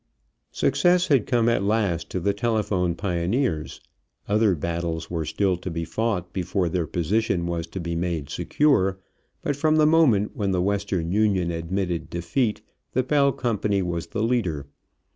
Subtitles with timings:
[0.51, 3.79] Success had come at last to the telephone pioneers.
[4.27, 8.97] Other battles were still to be fought before their position was to be made secure,
[9.43, 14.23] but from the moment when the Western Union admitted defeat the Bell company was the
[14.23, 14.65] leader.